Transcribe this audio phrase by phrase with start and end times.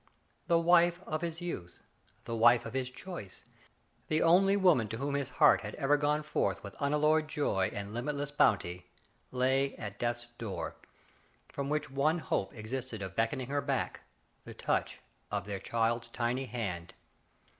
[0.47, 1.83] The wife of his youth,
[2.25, 3.43] the wife of his choice,
[4.07, 7.93] the only woman to whom his heart had ever gone forth with unalloyed joy and
[7.93, 8.87] limitless bounty,
[9.31, 10.75] lay at death's door,
[11.49, 13.99] from which one hope existed of beckoning her back—
[14.43, 16.95] the touch of their child's tiny hand.